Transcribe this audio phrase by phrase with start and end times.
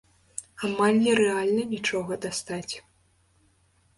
[0.67, 2.73] Амаль нерэальна нічога дастаць.